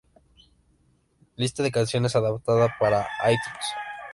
Lista 1.35 1.61
de 1.61 1.71
canciones 1.71 2.15
adaptada 2.15 2.75
para 2.79 3.07
iTunes. 3.25 3.65